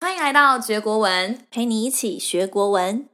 [0.00, 3.08] 欢迎来到学国文，陪你一起学国文。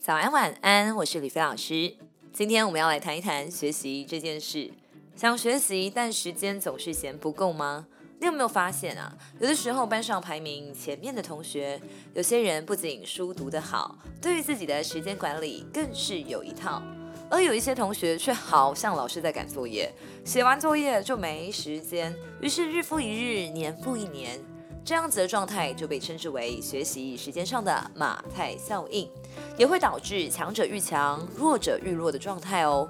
[0.00, 1.94] 早安晚安，我是李飞老师。
[2.32, 4.72] 今天我们要来谈一谈学习这件事。
[5.14, 7.86] 想学习，但时间总是嫌不够吗？
[8.20, 9.14] 你有没有发现啊？
[9.38, 11.78] 有的时候班上排名前面的同学，
[12.14, 16.82] 有些人不仅书读得好，对于自己的时间管理更是有一套。
[17.30, 19.92] 而有一些同学却好像老是在赶作业，
[20.24, 24.38] 写完作业就没时间，于是日复一日，年复一年，
[24.84, 29.08] 这样子的状态就被称之为学习时间上的马太效应，
[29.56, 32.88] 也会导致强者愈强，弱者愈弱的状态哦。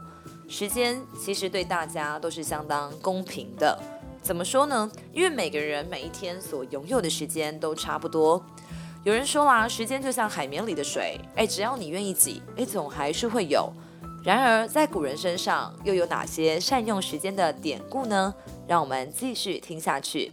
[0.49, 3.79] 时间其实对大家都是相当公平的，
[4.21, 4.91] 怎么说呢？
[5.13, 8.45] 因为每个人每一天所拥有的时间都差不多。
[9.05, 13.73] 有人说啦，时间就像海绵里的水，哎，只要你愿意挤，哎，总还是会有。
[14.25, 18.33] 然而，在古人身上又有哪些善用时间的典故呢？
[18.69, 20.31] 让我们继续听下去。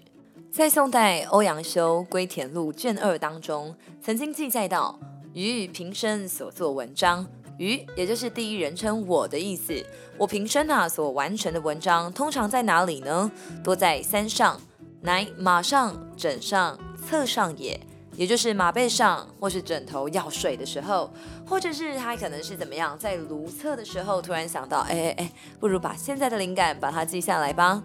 [0.51, 4.99] 在宋代欧阳修《归田录》卷二当中，曾经记载到
[5.33, 7.25] ：“余平生所作文章，
[7.57, 9.73] 余也就是第一人称我的意思。
[10.19, 13.31] 我平生啊所完成的文章，通常在哪里呢？
[13.63, 14.61] 多在三上，
[15.01, 17.79] 乃马上、枕上、侧上也。”
[18.19, 21.09] 也就是马背上，或是枕头要睡的时候，
[21.47, 27.81] 或者是他可能是怎么样，在颅侧的时候突然想到，哎哎哎，不如把现在的灵感把它记下来吧。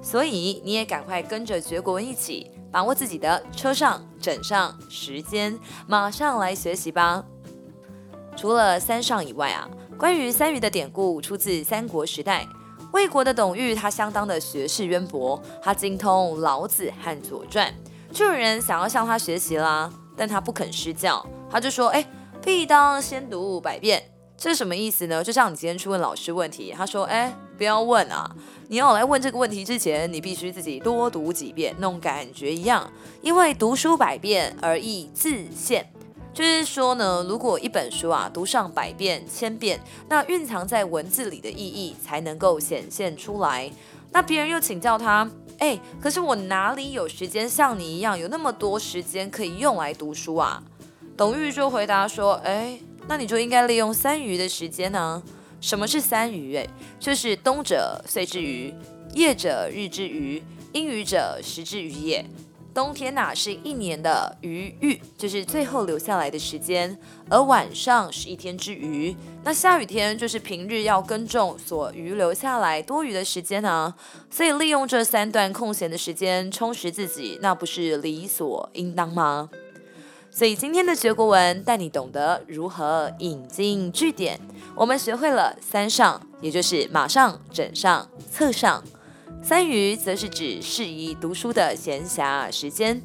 [0.00, 7.24] 所以你也赶快跟着学国文一起，把握自己的车上、枕上时间，马上来学习吧。
[8.36, 12.46] 除了三上以外啊，关于三余的典故出自三国时代，
[12.92, 17.74] 魏国的董玉他相当的学识渊博，他精通老子和左传。
[18.14, 22.06] 就有人想要向他学习啦，但他不肯施教，他就说：“哎，
[22.40, 24.00] 必当先读百遍。”
[24.38, 25.22] 这是什么意思呢？
[25.22, 28.30] 就像你今天去问老师问题，他说：“哎，不要问啊，
[28.68, 32.88] 你要来问这个问题之前，你必须自己多读几遍，那种感觉一样。
[33.20, 35.90] 因为读书百遍而意自现，
[36.32, 43.72] 就是说呢，如果一本书啊读上百遍、千遍，那蕴藏在文字里的意义才能够显现出来。
[44.14, 45.28] 那别人又请教他。
[45.58, 50.62] 哎，可是我哪里有时间像你一样有那么多时间可以用来读书啊？
[51.16, 55.22] 董玉就回答说：“哎，那你就应该利用三余的时间呢。
[55.60, 56.56] 什么是三余？
[56.56, 56.66] 哎，
[56.98, 58.72] 就是冬者岁之余，
[59.14, 60.42] 夜者日之余，
[60.72, 62.24] 阴雨者时之余也。”
[62.74, 66.98] 冬天呐、是一年的余裕，就是最后留下来的时间，
[67.30, 69.16] 而晚上是一天之余。
[69.44, 73.94] 那下雨天就是平日要耕种所余留下来多余的时间呢、啊。
[74.28, 79.48] 所以利用这三段空闲的时间充实自己，那不是理所应当吗？
[80.32, 84.40] 所以今天的学国文带你懂得如何引经据典。
[84.74, 88.82] 我们学会了三上，也就是马上、枕上、侧上。
[89.46, 93.02] 三余则是指适宜读书的闲暇时间。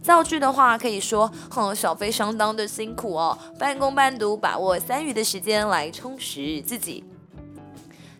[0.00, 7.04] 造句的话，可以说：“哼，小飞相当的辛苦哦，半工半读，把握三余的时间来充实自己。”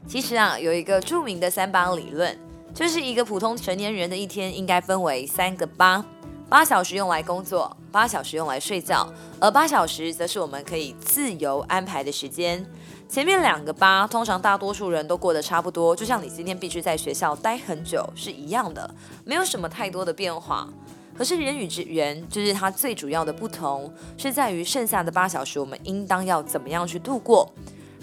[0.06, 2.38] 其实啊，有一个著名的三八理论，
[2.75, 6.04] 就是一个普通成年人的一天应该分为三个八：
[6.50, 9.06] 八小时用来工作，八小时用来睡觉，
[9.38, 12.64] 而八小时则是我们可以自由安排的时间。
[13.06, 18.92] 前面两个八，通常大多数人都过得差不多，就像你今天必须在学校待很久是一样的，
[19.26, 20.66] 没有什么太多的变化。
[21.14, 27.53] 可是人与之人，就是它最主要的不同，是在于剩下的八小时，我们应当要怎么样去度过，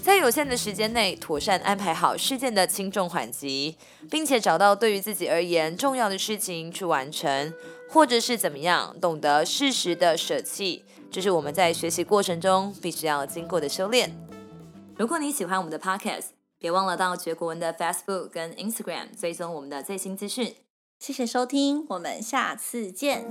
[0.02, 3.76] 在有限的时间内妥善安排好事件的轻重缓急，
[4.10, 7.52] 并且找到对于自己而言重要的事情去完成，
[7.88, 14.16] 或者是怎么样懂得适时的舍弃，这是我们在学习过程中必须要经过的修炼。
[14.96, 16.28] 如果你喜欢我们的 Podcast，
[16.58, 20.54] 别忘了到学国文的 Facebook 跟 Instagram 追踪我们的最新资讯。
[20.98, 23.24] 谢谢收听，我们下次见。